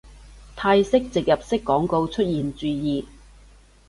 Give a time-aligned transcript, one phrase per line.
[0.55, 3.07] 泰式植入式廣告出現注意